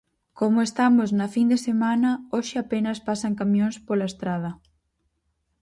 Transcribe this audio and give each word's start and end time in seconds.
Como 0.39 0.57
estamos 0.67 1.09
na 1.19 1.27
fin 1.35 1.47
de 1.53 1.59
semana, 1.67 2.11
hoxe 2.35 2.55
apenas 2.59 2.99
pasan 3.07 3.33
camións 3.41 3.75
pola 3.87 4.09
estrada. 4.11 4.51